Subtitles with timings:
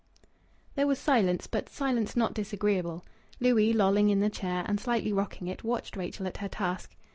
[0.73, 3.05] There was silence, but silence not disagreeable.
[3.39, 6.95] Louis, lolling in the chair, and slightly rocking it, watched Rachel at her task.